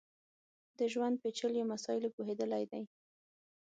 [0.77, 2.83] د ژوند پېچلیو مسایلو پوهېدلی دی.